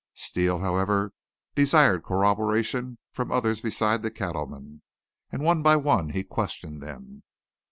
Steele, 0.15 0.57
however, 0.57 1.13
desired 1.53 2.01
corroboration 2.03 2.97
from 3.11 3.31
others 3.31 3.61
beside 3.61 4.01
the 4.01 4.09
cattleman, 4.09 4.81
and 5.31 5.43
one 5.43 5.61
by 5.61 5.75
one 5.75 6.09
he 6.09 6.23
questioned 6.23 6.81
them. 6.81 7.21